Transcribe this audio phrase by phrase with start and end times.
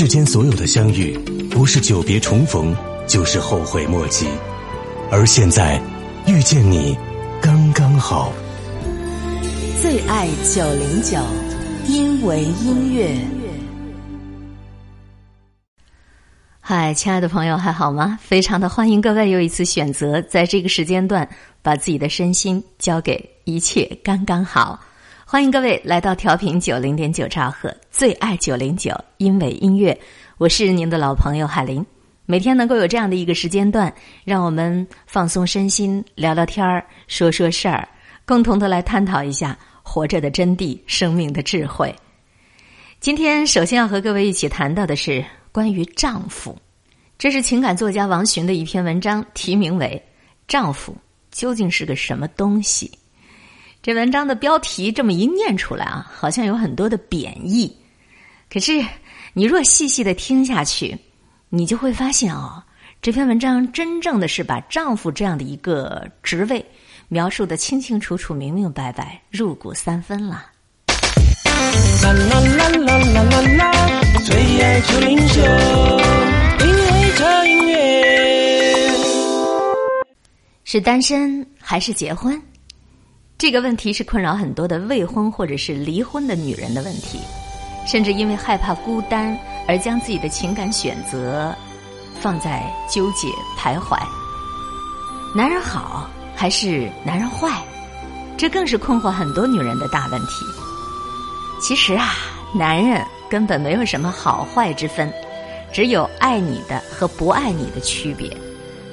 [0.00, 1.18] 世间所有的相遇，
[1.50, 2.72] 不是久别重逢，
[3.08, 4.28] 就是后悔莫及。
[5.10, 5.82] 而现在，
[6.24, 6.96] 遇见你，
[7.42, 8.32] 刚刚好。
[9.82, 11.18] 最爱九零九，
[11.88, 13.12] 因为音乐。
[16.60, 18.16] 嗨，亲爱的朋友，还好吗？
[18.22, 21.28] 非常的欢迎各位又一次选择在这个时间段，
[21.60, 24.78] 把自己的身心交给一切刚刚好。
[25.30, 29.94] 欢迎各位来到调频九零点九兆赫，最爱九零九，因为音乐，
[30.38, 31.84] 我是您的老朋友海林。
[32.24, 33.92] 每天能够有这样的一个时间段，
[34.24, 37.86] 让我们放松身心，聊聊天儿，说说事儿，
[38.24, 41.94] 共同的来探讨一下活着的真谛、生命的智慧。
[42.98, 45.22] 今天首先要和各位一起谈到的是
[45.52, 46.56] 关于丈夫，
[47.18, 50.02] 这是情感作家王洵的一篇文章，题名为
[50.48, 50.96] 《丈夫
[51.30, 52.90] 究竟是个什么东西》。
[53.80, 57.74] 这文章的标题这么一念出来啊，好像有很多的贬义。
[58.52, 58.84] 可是
[59.32, 60.98] 你若细细的听下去，
[61.48, 62.62] 你就会发现哦，
[63.00, 66.64] 这篇文章真正的是把丈夫这样的一个职位
[67.06, 70.44] 描述的清清楚楚、明明白白、入骨三分了。
[72.02, 73.72] 啦啦啦啦啦啦啦，
[74.24, 75.40] 最爱九零九，
[76.66, 78.92] 因为这音乐。
[80.64, 82.40] 是单身还是结婚？
[83.38, 87.20] 这个问题是困扰很多的未婚或者是离婚的女人的问题，
[87.86, 91.54] 甚至因为害怕孤单而将自己的情感选择
[92.18, 93.96] 放在纠结徘徊。
[95.36, 97.62] 男人好还是男人坏？
[98.36, 100.44] 这更是困惑很多女人的大问题。
[101.60, 102.16] 其实啊，
[102.52, 105.12] 男人根本没有什么好坏之分，
[105.72, 108.36] 只有爱你的和不爱你的区别，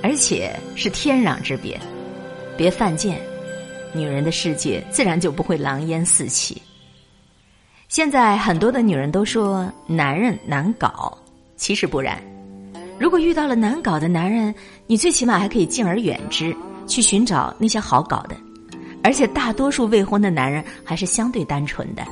[0.04, 1.80] 而且是天壤之别。
[2.56, 3.20] 别犯贱。
[3.96, 6.62] 女人的世界自然就不会狼烟四起。
[7.88, 11.18] 现在很多的女人都说男人难搞，
[11.56, 12.22] 其实不然。
[13.00, 14.54] 如果遇到了难搞的男人，
[14.88, 16.56] 你最起码还可以敬而远之，
[16.88, 18.36] 去寻找那些好搞的。
[19.04, 22.04] 而且大多数未婚的男人还是相对单纯的。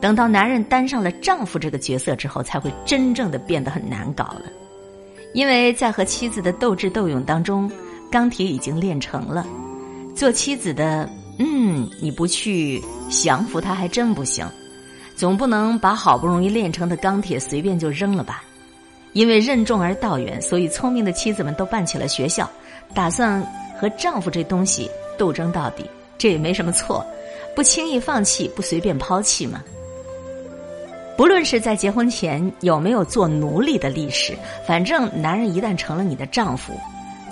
[0.00, 4.42] 等到男人担上了丈夫这个角色之后，才会真正的变得很难搞了。
[5.34, 7.70] 因为在和妻子的斗智斗勇当中，
[8.10, 9.46] 钢铁已经炼成了。
[10.14, 11.08] 做妻子的，
[11.38, 12.80] 嗯，你不去
[13.10, 14.46] 降服他还真不行，
[15.16, 18.44] 总不能把好不容易炼成的钢铁随便就扔了吧？
[19.14, 22.48] 因为任重而道远，所以聪明的妻子们都办起了学校，
[22.94, 23.42] 打算
[23.78, 25.84] 和丈夫这东西斗争到底。
[26.16, 27.04] 这也没什么错，
[27.56, 29.60] 不轻易放弃，不随便抛弃嘛。
[31.16, 34.34] 不论是在结婚前有没有做奴隶的历史，
[34.66, 36.72] 反正男人一旦成了你的丈夫。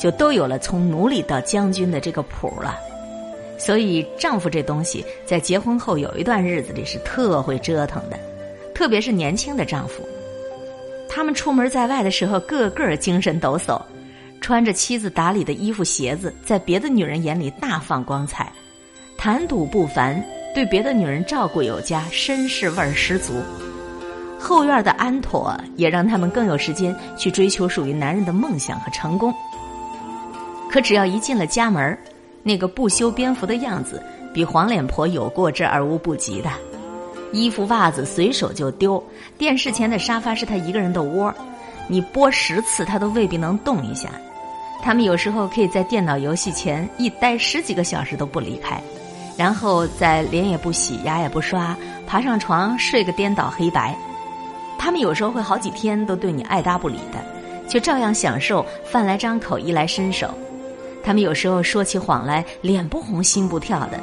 [0.00, 2.78] 就都有了从奴隶到将军的这个谱了，
[3.58, 8.18] 所以丈夫这东西在结婚后有一段日子里是特会折腾的，
[8.74, 10.02] 特别是年轻的丈夫，
[11.06, 13.78] 他们出门在外的时候个个精神抖擞，
[14.40, 18.50] 穿着妻子打理的衣服鞋子，在别的女人眼里大放光彩，
[19.18, 20.24] 谈吐不凡，
[20.54, 23.34] 对别的女人照顾有加，绅士味儿十足。
[24.38, 29.30] 后院的安妥也让他们更有时间去追求属于男人的梦想和成功。
[30.70, 31.98] 可只要一进了家门
[32.42, 36.50] 那个不修边幅的样子，比黄脸婆有过之而无不及的。
[37.32, 39.02] 衣服袜子随手就丢，
[39.36, 41.32] 电视前的沙发是他一个人的窝，
[41.86, 44.08] 你拨十次他都未必能动一下。
[44.82, 48.82] 他们有时候可以在电脑游戏前一待十几个小时都不离开，
[49.36, 51.76] 然后再脸也不洗，牙也不刷，
[52.06, 53.94] 爬上床睡个颠倒黑白。
[54.78, 57.22] 他们有时候会好几天都对你爱搭不理的，
[57.68, 60.32] 却照样享受饭来张口，衣来伸手。
[61.02, 63.98] 他们有时候说起谎来，脸不红心不跳的。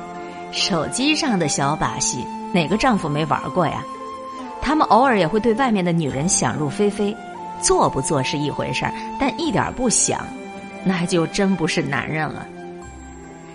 [0.52, 3.84] 手机上的小把戏，哪个丈夫没玩过呀？
[4.62, 7.16] 他们偶尔也会对外面的女人想入非非，
[7.62, 10.26] 做不做是一回事儿，但一点不想，
[10.84, 12.46] 那就真不是男人了。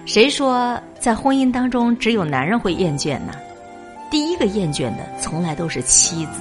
[0.06, 3.32] 谁说在婚姻当中只有男人会厌倦呢？
[4.10, 6.40] 第一个厌倦的从来都是妻子。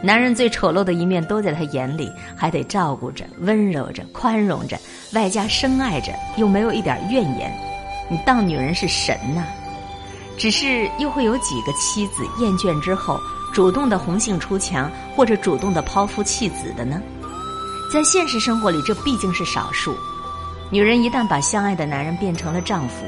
[0.00, 4.78] 男人最丑陋的一面都在他眼里，还得照顾着、温柔着、宽容着，
[5.12, 7.52] 外加深爱着，又没有一点怨言。
[8.08, 9.42] 你当女人是神呐？
[10.36, 13.18] 只是又会有几个妻子厌倦之后，
[13.52, 17.02] 主动的红杏出墙，或者主动的抛夫弃子的呢？
[17.92, 19.96] 在现实生活里，这毕竟是少数。
[20.70, 23.04] 女人一旦把相爱的男人变成了丈夫，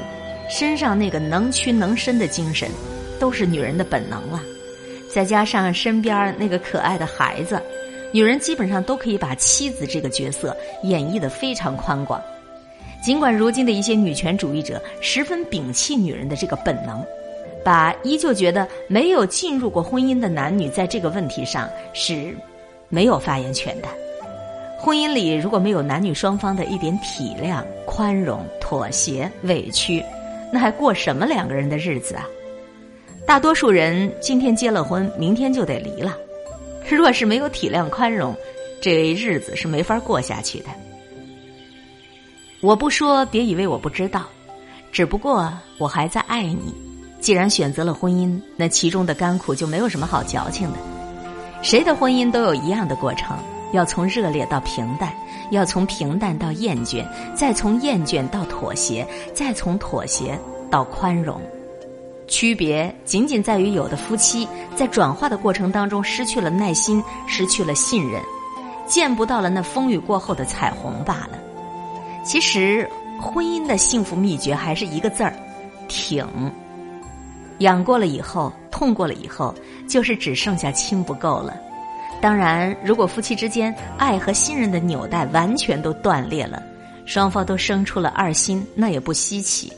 [0.49, 2.69] 身上那个能屈能伸的精神，
[3.17, 4.41] 都是女人的本能了。
[5.13, 7.61] 再加上身边那个可爱的孩子，
[8.11, 12.21] 女人基本上都可以把妻子这个角色演绎的非常宽广。
[13.03, 17.03] 尽管如今的一些女权主义者十分摒弃女人的这个本能，
[17.63, 22.35] 把依旧觉得没有进入过婚姻的男女在这个问题上是
[22.89, 23.87] 没有发言权的。
[24.79, 30.03] 婚姻里如果没有男女双方的一点体谅、宽容、妥协、委屈，
[30.51, 32.27] 那还过什么两个人的日子啊？
[33.25, 36.17] 大多数人今天结了婚，明天就得离了。
[36.89, 38.35] 若是没有体谅、宽容，
[38.81, 40.65] 这日子是没法过下去的。
[42.61, 44.25] 我不说，别以为我不知道，
[44.91, 46.73] 只不过我还在爱你。
[47.19, 50.77] 既然选择了婚姻，那其中的甘苦就没有什么好矫情的。
[51.61, 53.37] 谁的婚姻都有一样的过程，
[53.71, 55.13] 要从热烈到平淡，
[55.51, 60.37] 要从平淡到厌倦，再从厌倦到妥协，再从妥协
[60.69, 61.39] 到宽容。
[62.31, 68.21] 区别仅仅在于，有的夫妻在转化的过程当中失去了耐心，失去了信任，
[68.87, 71.37] 见不到了那风雨过后的彩虹罢了。
[72.23, 72.89] 其实，
[73.21, 75.35] 婚姻的幸福秘诀还是一个字儿：
[75.89, 76.25] 挺。
[77.59, 79.53] 养过了以后，痛过了以后，
[79.85, 81.53] 就是只剩下亲不够了。
[82.21, 86.63] 当然，如果夫妻之间爱和信任的纽带完全都断裂了，
[87.05, 89.71] 双方都生出了二心，那也不稀奇。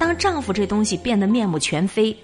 [0.00, 2.16] 当丈夫这东西变得面目全非，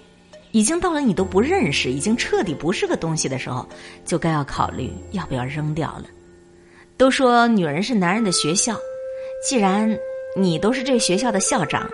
[0.52, 3.68] 已经到了你都不认识，已经彻底不是个东西的时候，
[4.02, 6.04] 就该要考虑要不要扔掉了。
[6.96, 8.74] 都说女人是男人的学校，
[9.46, 9.94] 既然
[10.34, 11.86] 你都是这学校的校长，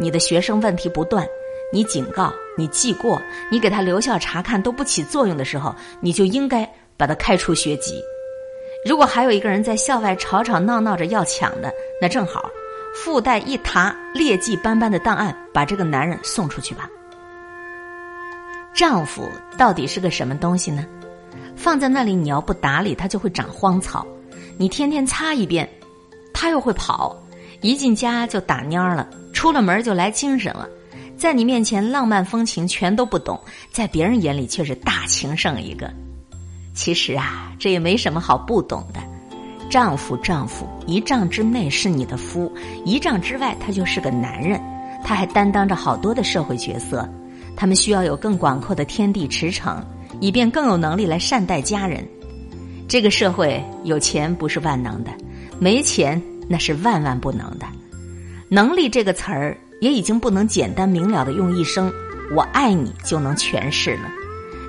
[0.00, 1.28] 你的学生问题不断，
[1.70, 3.20] 你警告、你记过、
[3.52, 6.66] 你给他留校查看都不起作用的时候，你就应该
[6.96, 8.02] 把他开除学籍。
[8.88, 12.50] 如果还有一个人在校外吵吵闹闹着要抢的，那正好。
[13.04, 16.88] 附带一沓劣迹斑斑的档案，把这个男人送出去吧。
[18.74, 20.84] 丈夫到底是个什么东西呢？
[21.54, 24.04] 放在那里，你要不打理，它就会长荒草；
[24.58, 25.68] 你天天擦一遍，
[26.34, 27.16] 它又会跑。
[27.62, 30.68] 一进家就打蔫了，出了门就来精神了。
[31.16, 33.40] 在你面前浪漫风情全都不懂，
[33.72, 35.90] 在别人眼里却是大情圣一个。
[36.74, 39.00] 其实啊，这也没什么好不懂的。
[39.68, 42.52] 丈夫，丈夫，一丈之内是你的夫，
[42.84, 44.60] 一丈之外他就是个男人，
[45.04, 47.08] 他还担当着好多的社会角色，
[47.56, 49.82] 他们需要有更广阔的天地驰骋，
[50.20, 52.06] 以便更有能力来善待家人。
[52.88, 55.10] 这个社会有钱不是万能的，
[55.58, 57.66] 没钱那是万万不能的。
[58.48, 61.92] 能力这个词儿也已经不能简单明了的用一声
[62.36, 64.08] “我爱你”就能诠释了。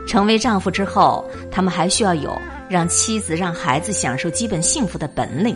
[0.07, 2.35] 成为丈夫之后，他们还需要有。
[2.69, 5.55] 让妻子、让孩子享受基本幸福的本领，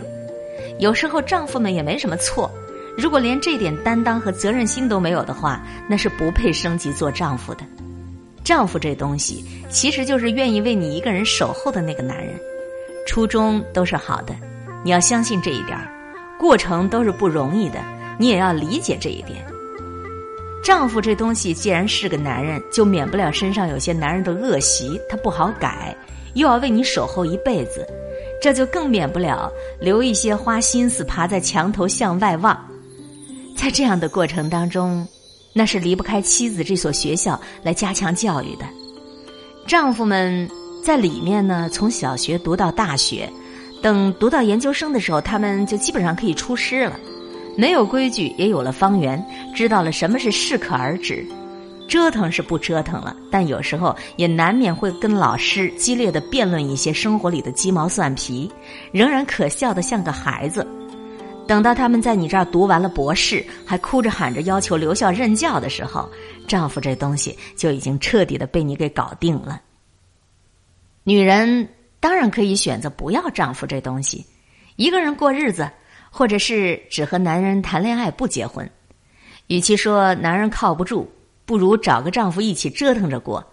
[0.78, 2.50] 有时候丈夫们也没什么错。
[2.96, 7.64] 如果连这点担当和责任心都没有的话，那是不配升级做丈夫的。
[8.44, 12.34] 丈夫这东西，其实就是愿意为你一个人守候的那个男人。
[13.06, 14.34] 初衷都是好的，
[14.84, 15.88] 你要相信这一点儿。
[16.38, 17.78] 过程都是不容易的，
[18.18, 19.44] 你也要理解这一点。
[20.62, 25.96] 丈夫这东西，既然是个男人，就免不了身上有些男人的恶习，他不好改。
[26.34, 27.86] 又要为你守候一辈子，
[28.40, 32.58] 这就更免不了留一些花心思爬在墙头向外望。
[33.56, 35.06] 在这样的过程当中，
[35.52, 38.64] 那是离不开妻子这所学校来加强教育的。
[39.66, 40.50] 丈夫们
[40.82, 43.30] 在里面呢，从小学读到大学，
[43.80, 46.98] 等读到研究生的时候，他们就基本上可以出师了。
[47.56, 49.22] 没有规矩，也有了方圆，
[49.54, 51.24] 知道了什么是适可而止。
[51.92, 58.50] 折腾是不折腾了，但有时候也难免会跟老师激烈的辩论一些生活里的鸡毛蒜皮，
[58.92, 60.66] 仍然可笑的像个孩子。
[61.46, 66.08] 等到他们在你这儿读完了博士，还哭着喊着要求留校任教的时候，
[66.48, 69.60] 丈夫这东西就已经彻底的被你给搞定了。
[71.04, 71.68] 女人
[72.00, 74.24] 当然可以选择不要丈夫这东西，
[74.76, 75.70] 一个人过日子，
[76.10, 78.66] 或者是只和男人谈恋爱不结婚。
[79.48, 81.06] 与其说男人靠不住。
[81.44, 83.44] 不如找个丈夫一起折腾着过，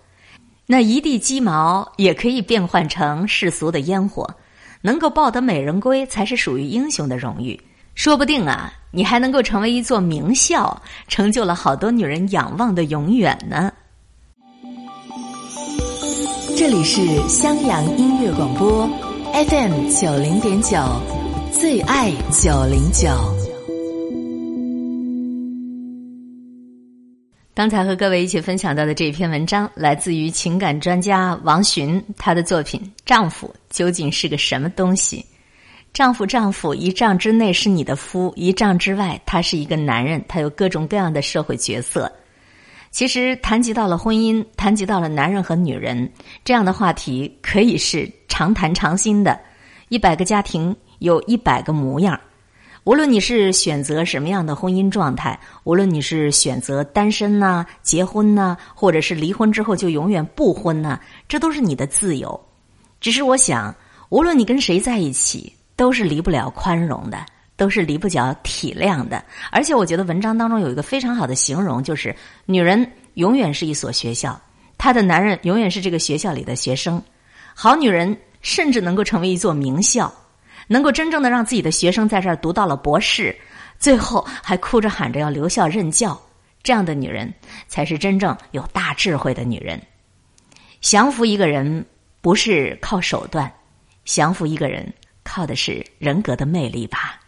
[0.65, 4.29] 那一地鸡毛也可以变换成世俗的烟火，
[4.81, 7.59] 能够抱得美人归才是属于英雄的荣誉。
[7.95, 13.71] 说不定啊，你还能够成为一座名校，成就了好多女人仰望的永远呢。
[16.57, 18.87] 这里是襄阳音乐广播
[19.33, 20.77] ，FM 九零点九，
[21.51, 23.48] 最爱九零九。
[27.59, 35.17] 刚才和各位一起分享到的这篇文章，来自于情感专家王洵，他的作品《丈夫究竟是个什么东西》？
[35.91, 42.09] 丈夫，丈夫，一丈之内是你的夫，一丈之外他是一个男人，他有各种各样的社会角色。
[42.91, 46.09] 其实谈及到了婚姻，谈及到了男人和女人
[46.45, 49.37] 这样的话题，可以是常谈常新的。
[49.89, 52.17] 一百个家庭有一百个模样。
[52.85, 62.39] 无论你是选择什么样的婚姻状态，无论你是选择单身呢、结婚呢，或者是离婚之后就永远不婚呢，这都是你的自由。
[62.99, 63.73] 只是我想，
[64.09, 67.23] 无论你跟谁在一起，都是离不了宽容的，
[67.55, 69.23] 都是离不了体谅的。
[69.51, 74.39] 而且，我觉得文章当中有一个非常好的形容，就是女人永远是一所学校，
[74.77, 77.01] 她的男人永远是这个学校里的学生。
[77.53, 80.11] 好女人甚至能够成为一座名校，
[80.71, 83.35] 能够真正的让自己的学生在这儿读到了博士，
[83.79, 86.17] 最后还哭着喊着要留校任教。
[86.61, 87.33] 这样的女人
[87.67, 89.81] 才是真正有大智慧的女人。
[90.79, 91.83] 降服一个人
[92.21, 93.51] 不是靠手段，
[94.05, 94.85] 降服一个人
[95.23, 97.19] 靠的是人格的魅力吧。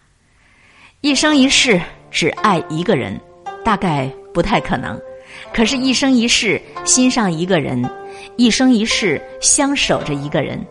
[1.00, 1.82] 一生一世
[2.12, 3.20] 只爱一个人，
[3.66, 5.02] 大概不太可能。
[5.54, 7.84] 可是，一生一世心上一个人，
[8.36, 10.64] 一生一世相守着一个人，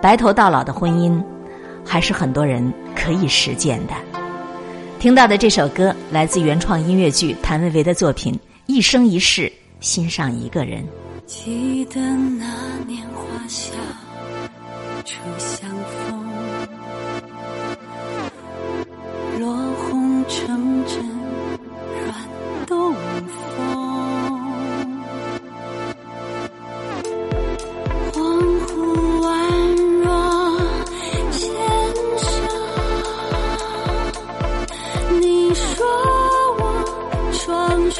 [0.00, 1.22] 白头到老的婚姻，
[1.88, 3.94] 还是很多人可以实践的。
[4.98, 8.34] 听到的这首歌来自原创音乐剧谭维维的作品
[8.66, 10.82] 《一生一世心上一个人》。
[11.24, 12.46] 记得那
[12.86, 13.72] 年花下
[15.04, 16.07] 初相逢，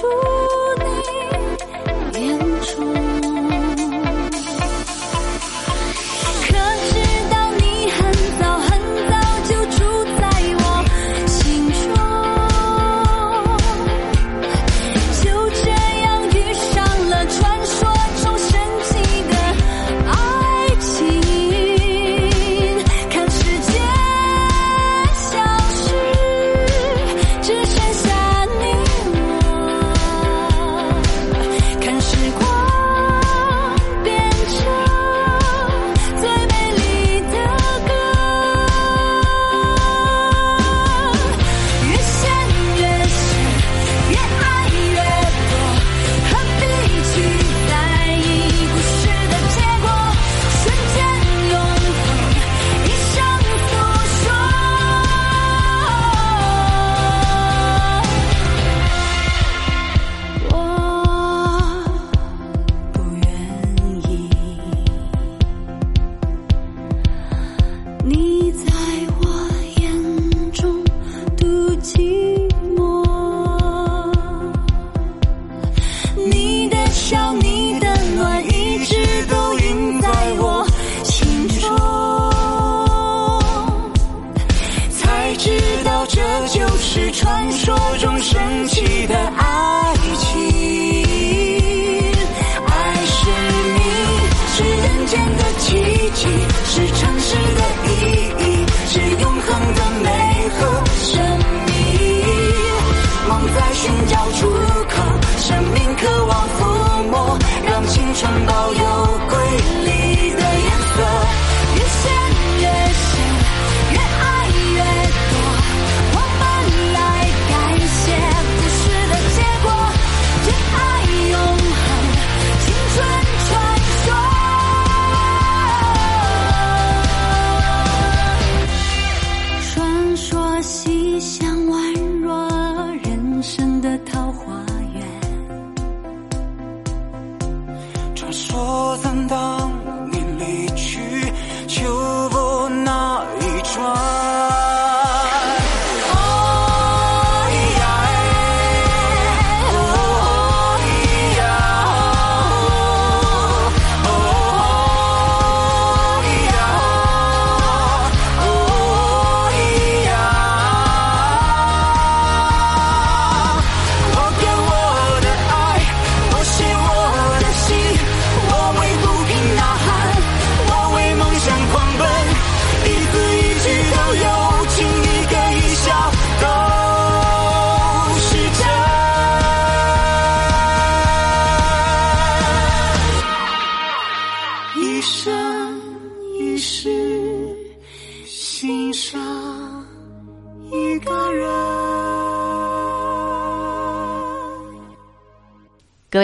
[0.00, 0.28] true.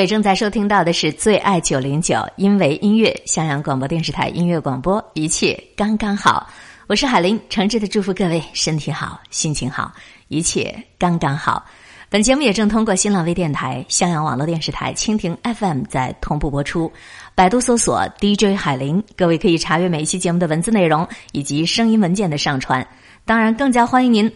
[0.05, 6.47] 位正在收听到的是最爱九零九，因为音乐，襄阳广播电视台音乐广播，一切刚刚好。
[6.87, 9.91] 我是海林，诚挚的祝福各位身体好，心情好，
[10.29, 11.65] 一切刚刚好。
[12.11, 16.93] 本节目也正通过新浪微电台、襄阳网络电视台、蜻蜓 FM 在同步播出。
[17.35, 22.87] 百度搜索 DJ 海林，各位可以查阅每一期节目的文字内容以及声音文件的上传。
[23.25, 24.31] 当然，更加欢迎您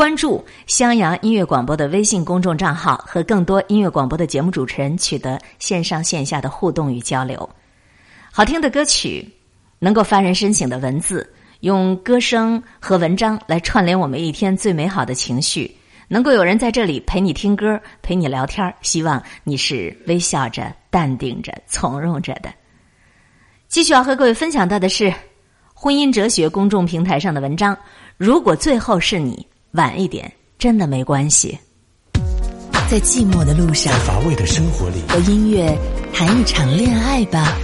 [0.00, 7.46] 关注襄阳音乐广播的微信公众账号，和更多音乐广播的节目主持人取得线上线下的互动与交流。
[8.32, 9.28] 好听的歌曲，
[9.78, 11.30] 能够发人深省的文字，
[11.60, 15.70] 用歌声和文章来串联我们一天最美好的情绪。
[16.08, 22.50] 能够有人在这里陪你听歌，陪你聊天希望你是微笑着、淡定着、从容着的。
[23.68, 25.12] 继续要和各位分享到的是
[25.74, 27.76] 婚姻哲学公众平台上的文章。
[28.16, 31.56] 如果最后是你，晚一点真的没关系。
[32.90, 35.78] 在寂寞的路上，在乏味的生活里，和音乐
[36.12, 37.56] 谈一场恋爱吧。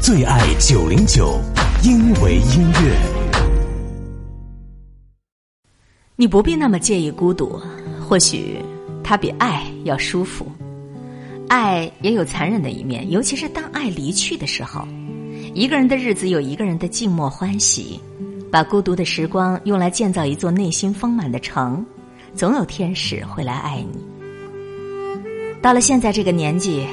[0.00, 1.40] 最爱九零九，
[1.82, 2.96] 因为音乐。
[6.14, 7.60] 你不必那么介意孤独。
[8.08, 8.62] 或许，
[9.02, 10.46] 它比爱要舒服。
[11.48, 14.86] 爱也有残忍的一面，尤其是当爱离去的时候。
[15.54, 18.00] 一个人的日子有一个人的静默欢喜，
[18.50, 21.84] 把孤独的时光用来建造一座内心丰满的城，
[22.34, 23.98] 总有天使会来爱你。
[25.60, 26.86] 到了现在这个年纪，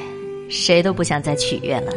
[0.48, 1.92] 谁都不想再取悦了，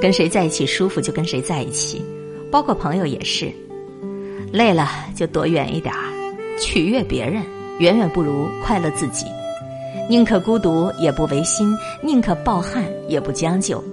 [0.00, 2.04] 跟谁在一起舒服就跟谁在一起，
[2.50, 3.52] 包括朋友也是。
[4.52, 6.00] 累了就躲远一点儿，
[6.58, 7.42] 取悦别人。
[7.78, 9.26] 远远不如快乐自己，
[10.08, 13.84] 宁可孤独也不违心，宁可抱憾也不将就。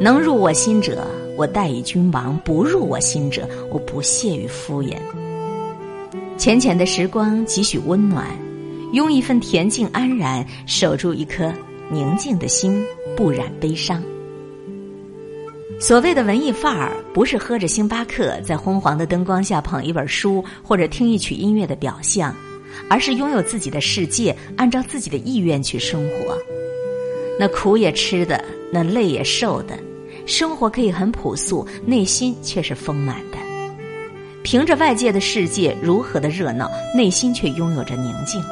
[0.00, 1.06] 能入我心者，
[1.42, 4.94] 我待以君王；不入我心者，我不屑于敷衍。
[6.38, 8.28] 浅浅的时光，几许温暖，
[8.92, 11.52] 用一份恬静安然，守住一颗
[11.90, 14.00] 宁静的心，不染悲伤。
[15.80, 22.32] 所谓的文艺范儿，不是喝着星巴克，在昏黄的灯光下捧一本书，或者听一曲音乐的表象。
[22.88, 26.38] 而是拥有自己的世界，按照自己的意愿去生活。
[27.36, 29.76] 那苦也吃的，那累也受的，
[30.26, 33.38] 生活可以很朴素，内心却是丰满的。
[34.42, 38.42] 凭着外界的世界如何的热闹，内心却拥有着宁静。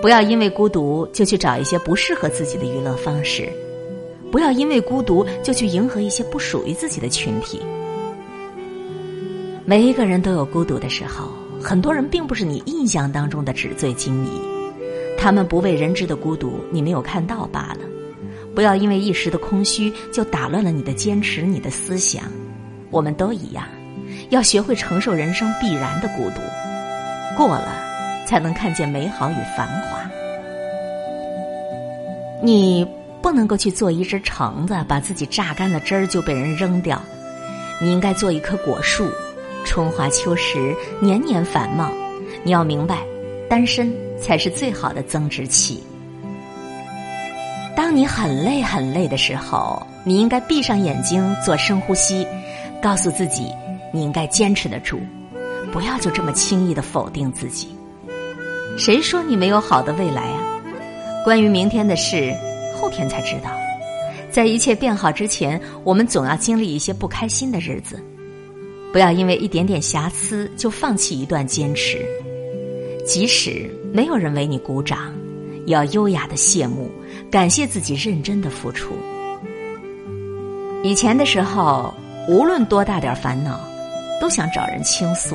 [0.00, 3.48] 不要因为孤独就去找一些不适合自己的娱乐方式，
[4.30, 7.60] 不要因为孤独就去迎合一些不属于自己的群体。
[9.64, 11.28] 每一个人都有孤独的时候。
[11.64, 14.28] 很多人并不是你印象当中的纸醉金迷，
[15.16, 18.01] 他们不为人知的孤独，你没有看到罢了。
[18.54, 22.24] 不要因为一时的空虚就打乱了你的坚持，你的思想。
[22.90, 23.64] 我们都一样，
[24.30, 26.40] 要学会承受人生必然的孤独，
[27.36, 27.74] 过了
[28.26, 30.10] 才能看见美好与繁华。
[32.42, 32.86] 你
[33.22, 37.00] 不能够去做一只橙子，把自己榨干了汁儿就被人扔掉。
[37.80, 39.08] 你应该做一棵果树。
[39.64, 41.90] 春华秋实，年年繁茂。
[42.42, 42.98] 你要明白，
[43.48, 45.82] 单身才是最好的增值期。
[47.82, 52.24] 当你很累很累的时候，你应该闭上眼睛做深呼吸，
[52.80, 53.52] 告诉自己
[53.92, 55.00] 你应该坚持得住，
[55.72, 57.76] 不要就这么轻易的否定自己。
[58.78, 60.62] 谁说你没有好的未来啊？
[61.24, 62.32] 关于明天的事，
[62.76, 63.50] 后天才知道。
[64.30, 68.00] 在一切变好之前，我们总要经历一些不开心的日子。
[68.92, 71.98] 不要因为一点点瑕疵就放弃一段坚持，
[73.04, 75.12] 即使没有人为你鼓掌，
[75.66, 76.88] 也要优雅的谢幕，
[77.32, 78.92] 感谢自己认真的付出。
[80.82, 81.94] 以前的时候，
[82.28, 83.58] 无论多大点烦恼，
[84.20, 85.34] 都想找人倾诉；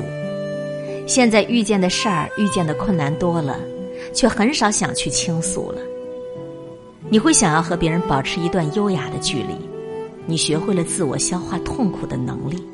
[1.08, 3.58] 现在遇见的事儿、遇见的困难多了，
[4.14, 5.80] 却很少想去倾诉了。
[7.10, 9.56] 你会想要和别人保持一段优雅的距离，
[10.24, 12.64] 你学会了自我消化痛苦的能力。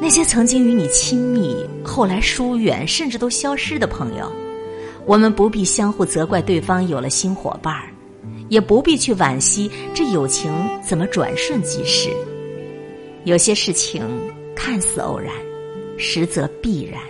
[0.00, 4.28] 那些曾经与你亲密，后来疏远，甚至都消失的朋友，
[5.06, 7.92] 我们不必相互责怪对方有了新伙伴儿，
[8.48, 12.10] 也不必去惋惜这友情怎么转瞬即逝。
[13.24, 14.02] 有些事情
[14.54, 15.32] 看似偶然，
[15.98, 17.00] 实则必然。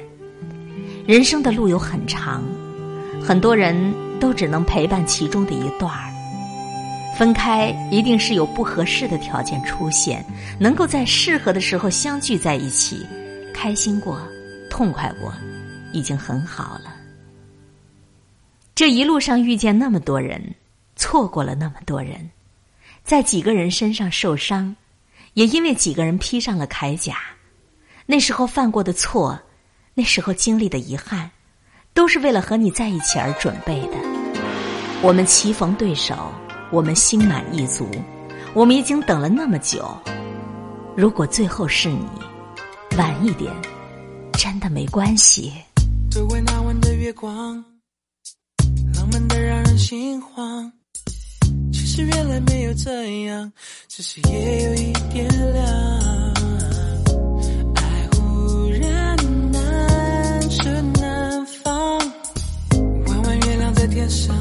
[1.06, 2.42] 人生的路有很长，
[3.22, 3.76] 很多人
[4.18, 6.10] 都只能陪伴其中的一段儿。
[7.16, 10.24] 分开一定是有不合适的条件出现，
[10.58, 13.06] 能够在适合的时候相聚在一起，
[13.52, 14.18] 开心过，
[14.68, 15.32] 痛快过，
[15.92, 16.93] 已经很好了。
[18.74, 20.54] 这一路上遇见那么多人，
[20.96, 22.30] 错过了那么多人，
[23.04, 24.74] 在几个人身上受伤，
[25.34, 27.16] 也因为几个人披上了铠甲。
[28.06, 29.40] 那时候犯过的错，
[29.94, 31.30] 那时候经历的遗憾，
[31.92, 33.96] 都是为了和你在一起而准备的。
[35.02, 36.32] 我们棋逢对手。
[36.70, 37.88] 我们心满意足，
[38.52, 39.96] 我们已经等了那么久。
[40.96, 42.04] 如果最后是你，
[42.98, 43.52] 晚一点，
[44.32, 45.52] 真的没关系。
[46.10, 47.64] 都怪那晚的月光，
[49.78, 50.72] 心慌。
[51.72, 53.52] 其实原来没有这样，
[53.88, 55.64] 只是夜有一点凉。
[57.74, 59.16] 爱忽然
[59.52, 61.98] 难舍难放，
[63.06, 64.34] 弯弯月亮在天上，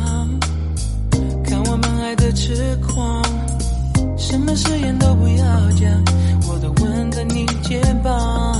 [1.43, 3.23] 看我们爱的痴狂。
[4.17, 6.03] 什么誓言都不要讲，
[6.47, 8.52] 我都吻在你肩膀。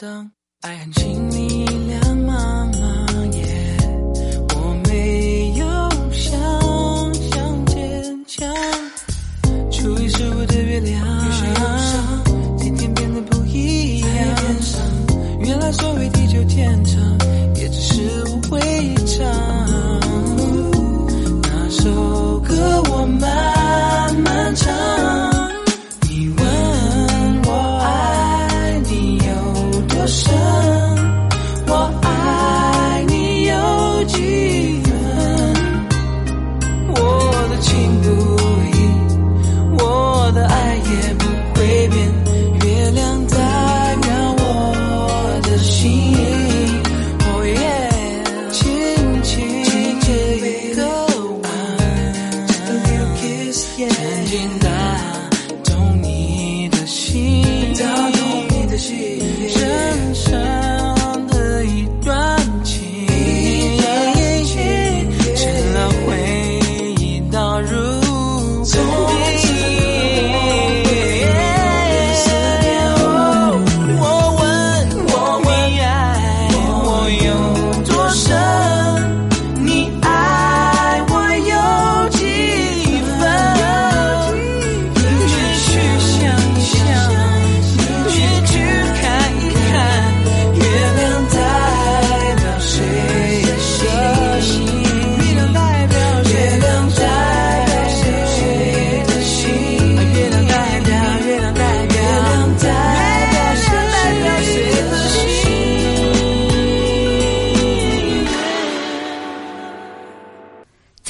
[0.00, 0.32] 当，
[0.62, 3.76] 爱很亲密两茫茫耶。
[4.54, 5.29] 我没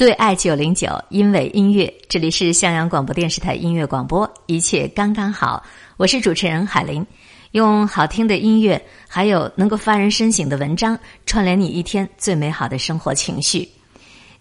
[0.01, 5.63] 最爱九零九，因为音乐，这里是襄阳广播电视台音乐广播，一切刚刚好。
[5.95, 7.05] 我是主持人海林，
[7.51, 13.69] 用好听的音乐，还有能够发人深省的文章，串联你一天最美好的生活情绪。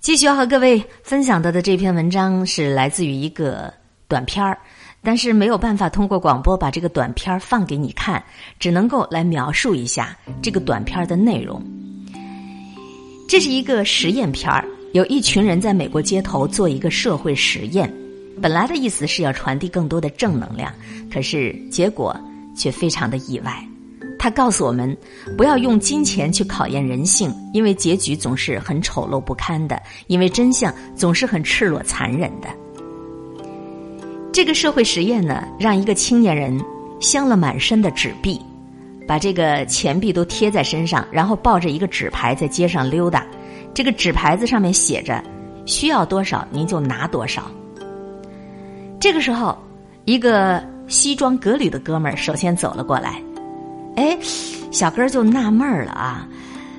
[0.01, 3.71] 继续要和各位分享到的这篇文章是来自于一个
[4.09, 4.59] 短片儿，
[5.03, 8.25] 但是没有办法通过广播把这个短片儿放给你看，
[8.59, 11.63] 只能够来描述一下这个短片儿的内容。
[13.29, 17.93] 这是一个实验片儿，有一群人在美国街头做一个社会实验。
[18.43, 20.73] 本来的意思是要传递更多的正能量，
[21.13, 22.17] 可是结果
[22.57, 23.53] 却非常的意外。
[24.19, 24.97] 他告诉我们，
[25.37, 32.49] 不要用金钱去考验人性，因为结局总是很丑陋不堪的，因为真相总是很赤裸残忍的。
[34.33, 36.59] 这个社会实验呢，让一个青年人
[36.99, 38.41] 镶了满身的纸币，
[39.07, 43.27] 把这个钱币都贴在身上，然后抱着一个纸牌在街上溜达。
[43.73, 45.23] 这个纸牌子上面写着
[45.67, 47.43] ：“需要多少您就拿多少。”
[49.01, 49.57] 这个时候，
[50.05, 53.23] 一个西装革履的哥们儿首先走了过来，
[53.97, 54.19] 哎，
[54.71, 56.29] 小哥就纳闷儿了啊，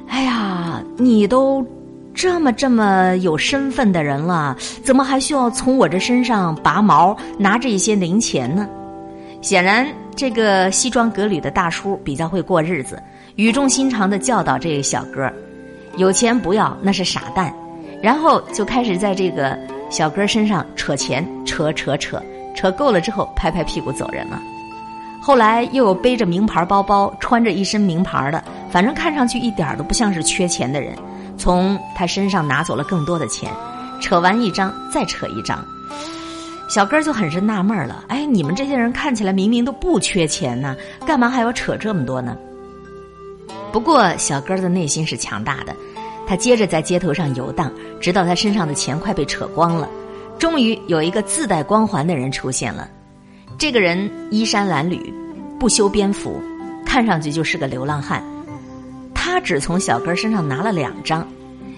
[0.08, 1.66] 哎呀，你都
[2.14, 8.68] 这么这么有身份的人了，怎么还需要从我这身上拔毛，拿着一些零钱呢？
[9.42, 13.02] 显然，这个西装革履的大叔比较会过日子，
[13.38, 15.28] 语重心长的教导这个小哥
[15.98, 17.54] ：“有钱不要，那是傻蛋。”
[18.02, 19.58] 然后就开始在这个
[19.90, 22.20] 小哥身上扯钱，扯扯扯，
[22.56, 24.42] 扯够了之后，拍拍屁股走人了。
[25.22, 30.96] 后来又有背着名牌包包、穿着一身名牌的，反正看上去一点都不像是缺钱的人，
[31.38, 33.52] 从他身上拿走了更多的钱，
[34.02, 35.64] 扯完一张再扯一张。
[36.68, 40.76] 小哥就很是纳闷了，哎，你们这些人看起来明明都不缺钱呢，
[41.06, 42.36] 干嘛还要扯这么多呢？
[43.72, 45.76] 不过小哥的内心是强大的，
[46.28, 49.90] 他接着在街头上游荡，直到他身上的钱快被扯光了。
[50.38, 52.90] 终于有一个自带光环的人出现了，
[53.58, 55.00] 这个人衣衫褴褛，
[55.60, 56.42] 不修边幅，
[56.86, 58.24] 看上去就是个流浪汉。
[59.14, 61.28] 他只从小哥身上拿了两张。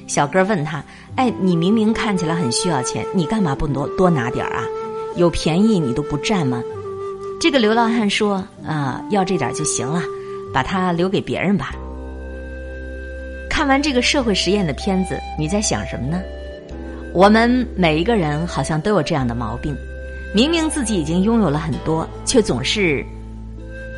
[0.08, 0.84] 小哥问他
[1.16, 4.64] ：“哎，你明明看起来很需要钱，你干嘛不多多拿点儿啊？
[5.16, 6.62] 有便宜你都不占吗？”
[7.40, 10.02] 这个流浪汉说：“啊，要这点就行了，
[10.54, 11.74] 把它留给别人吧。”
[13.50, 16.22] 看完这个社会实验的片子，你在想什么呢？
[17.14, 19.76] 我们每一个人好像都有这样的毛病，
[20.34, 23.06] 明明自己已经拥有了很多，却总是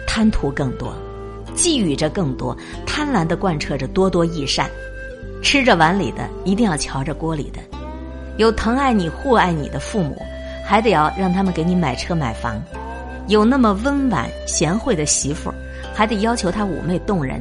[0.06, 0.94] 贪图更多，
[1.56, 4.70] 觊觎着更多，贪婪的贯彻着多多益善，
[5.42, 7.62] 吃着碗里的一定要瞧着锅里的，
[8.36, 10.22] 有疼爱你、护爱你的父母，
[10.66, 12.60] 还得要让他们给你买车买房；
[13.30, 15.54] 有那么温婉贤惠的媳妇，
[15.96, 17.40] 还得要求她妩媚动人；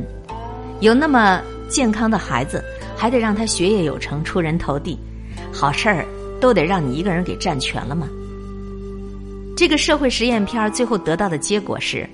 [0.80, 2.64] 有那么健康的孩子，
[2.96, 4.96] 还得让他学业有成、出人头地。
[5.52, 6.06] 好事儿
[6.40, 8.08] 都得让你一个人给占全了吗？
[9.56, 12.08] 这个社会实验片最后得到的结果是：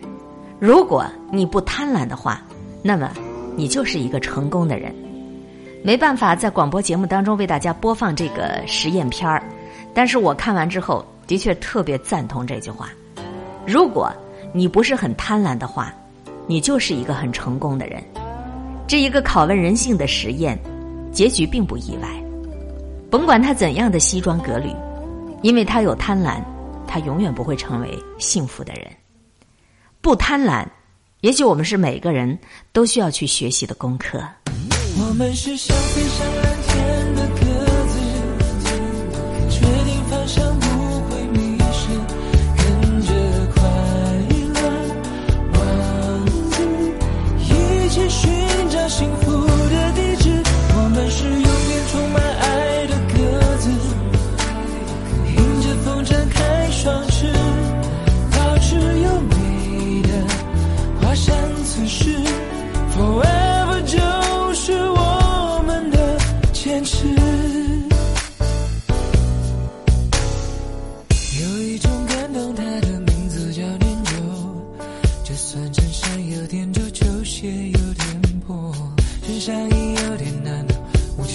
[0.58, 2.42] 如果你不贪婪的话，
[2.82, 3.10] 那么
[3.56, 4.94] 你就是一个成功的人。
[5.82, 9.42] 没办法在广播节目当中为大家播放这个实验片儿，
[9.94, 12.90] 但是我看完之后的确特别赞同这句话：
[13.66, 14.12] 如果
[14.52, 15.94] 你不是很贪婪的话，
[16.50, 18.02] 你就是一个很成功的人。
[18.88, 20.58] 这一个拷问人性的实验，
[21.12, 22.08] 结局并不意外。
[23.08, 24.68] 甭管他怎样的西装革履，
[25.42, 26.42] 因为他有贪婪，
[26.88, 28.84] 他永远不会成为幸福的人。
[30.00, 30.66] 不贪婪，
[31.20, 32.36] 也许我们是每个人
[32.72, 34.20] 都需要去学习的功课。
[34.98, 36.26] 我们是想飞上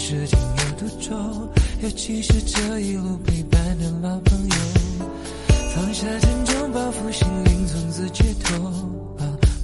[0.06, 1.16] 无计事情有独奏，
[1.82, 4.56] 尤其是这一路陪伴的老朋友。
[5.74, 8.72] 放下沉重包袱，心灵从此解脱。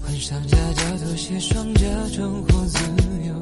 [0.04, 2.80] 换上夹脚拖鞋，双脚重获自
[3.28, 3.36] 由。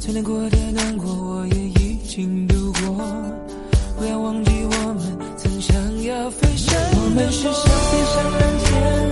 [0.00, 3.04] 最难过的难过，我也已经度过。
[3.98, 6.74] 不要忘记我们曾想要飞翔。
[6.94, 9.07] 我们是想飞上蓝天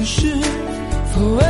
[0.00, 1.49] 只是。